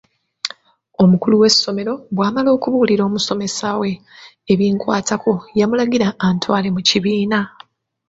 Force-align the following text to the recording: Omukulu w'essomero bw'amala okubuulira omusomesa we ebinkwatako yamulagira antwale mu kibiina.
Omukulu 1.03 1.35
w'essomero 1.41 1.93
bw'amala 2.15 2.49
okubuulira 2.57 3.03
omusomesa 3.09 3.67
we 3.79 3.91
ebinkwatako 4.51 5.33
yamulagira 5.59 6.07
antwale 6.27 6.67
mu 6.75 6.81
kibiina. 6.87 7.39